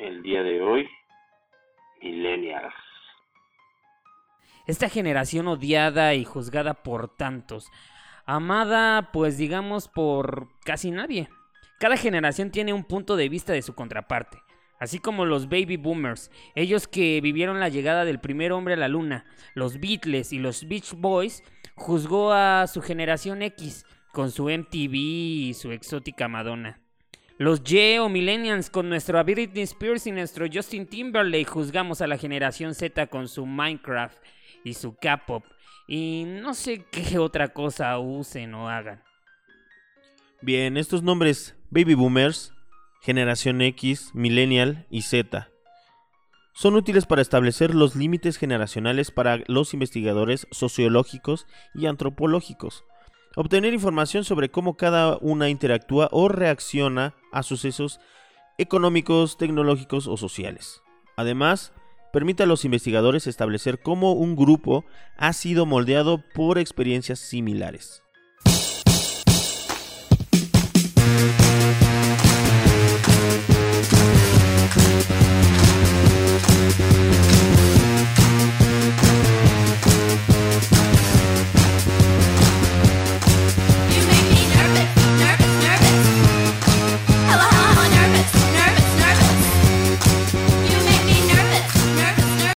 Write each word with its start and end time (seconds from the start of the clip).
el 0.00 0.22
día 0.22 0.42
de 0.42 0.62
hoy, 0.62 0.88
millennials. 2.02 2.74
Esta 4.66 4.88
generación 4.88 5.46
odiada 5.48 6.14
y 6.14 6.24
juzgada 6.24 6.74
por 6.74 7.14
tantos, 7.16 7.70
amada 8.24 9.10
pues 9.12 9.36
digamos 9.36 9.88
por 9.88 10.48
casi 10.64 10.90
nadie. 10.90 11.28
Cada 11.78 11.96
generación 11.96 12.50
tiene 12.50 12.72
un 12.72 12.84
punto 12.84 13.16
de 13.16 13.28
vista 13.28 13.52
de 13.52 13.62
su 13.62 13.74
contraparte, 13.74 14.38
así 14.78 14.98
como 14.98 15.26
los 15.26 15.48
baby 15.48 15.76
boomers, 15.76 16.30
ellos 16.54 16.88
que 16.88 17.20
vivieron 17.20 17.60
la 17.60 17.68
llegada 17.68 18.04
del 18.04 18.20
primer 18.20 18.52
hombre 18.52 18.74
a 18.74 18.78
la 18.78 18.88
luna, 18.88 19.26
los 19.54 19.80
Beatles 19.80 20.32
y 20.32 20.38
los 20.38 20.66
Beach 20.66 20.94
Boys, 20.96 21.42
juzgó 21.74 22.32
a 22.32 22.66
su 22.66 22.80
generación 22.80 23.42
X 23.42 23.84
con 24.12 24.30
su 24.30 24.44
MTV 24.44 24.94
y 24.94 25.54
su 25.54 25.72
exótica 25.72 26.28
Madonna. 26.28 26.80
Los 27.40 27.62
Y 27.72 27.96
o 27.96 28.10
Millennials 28.10 28.68
con 28.68 28.90
nuestro 28.90 29.24
Britney 29.24 29.62
Spears 29.62 30.06
y 30.06 30.12
nuestro 30.12 30.44
Justin 30.52 30.86
Timberlake 30.86 31.46
juzgamos 31.46 32.02
a 32.02 32.06
la 32.06 32.18
generación 32.18 32.74
Z 32.74 33.06
con 33.06 33.28
su 33.28 33.46
Minecraft 33.46 34.18
y 34.62 34.74
su 34.74 34.94
K-pop 34.96 35.42
y 35.88 36.24
no 36.26 36.52
sé 36.52 36.84
qué 36.90 37.18
otra 37.18 37.48
cosa 37.48 37.98
usen 37.98 38.52
o 38.52 38.68
hagan. 38.68 39.02
Bien, 40.42 40.76
estos 40.76 41.02
nombres 41.02 41.56
Baby 41.70 41.94
Boomers, 41.94 42.52
Generación 43.00 43.62
X, 43.62 44.10
Millennial 44.12 44.86
y 44.90 45.00
Z 45.00 45.48
son 46.52 46.74
útiles 46.74 47.06
para 47.06 47.22
establecer 47.22 47.74
los 47.74 47.96
límites 47.96 48.36
generacionales 48.36 49.10
para 49.10 49.38
los 49.46 49.72
investigadores 49.72 50.46
sociológicos 50.50 51.46
y 51.74 51.86
antropológicos. 51.86 52.84
Obtener 53.36 53.72
información 53.72 54.24
sobre 54.24 54.50
cómo 54.50 54.76
cada 54.76 55.16
una 55.18 55.48
interactúa 55.48 56.08
o 56.10 56.28
reacciona 56.28 57.14
a 57.30 57.44
sucesos 57.44 58.00
económicos, 58.58 59.38
tecnológicos 59.38 60.08
o 60.08 60.16
sociales. 60.16 60.82
Además, 61.16 61.72
permite 62.12 62.42
a 62.42 62.46
los 62.46 62.64
investigadores 62.64 63.28
establecer 63.28 63.80
cómo 63.80 64.12
un 64.14 64.34
grupo 64.34 64.84
ha 65.16 65.32
sido 65.32 65.64
moldeado 65.64 66.24
por 66.34 66.58
experiencias 66.58 67.20
similares. 67.20 68.02